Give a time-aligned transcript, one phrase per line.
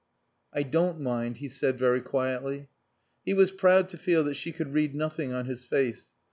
[0.51, 2.69] "I don't mind," he said very quietly.
[3.23, 6.07] He was proud to feel that she could read nothing on his face.